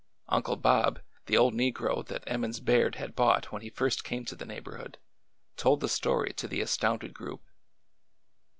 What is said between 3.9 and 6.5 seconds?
came to the neighborhood, told the story to